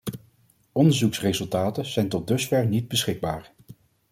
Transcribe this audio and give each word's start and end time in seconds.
Onderzoeksresultaten 0.71 1.85
zijn 1.85 2.09
tot 2.09 2.27
dusver 2.27 2.61
nog 2.61 2.69
niet 2.69 2.87
beschikbaar. 2.87 3.51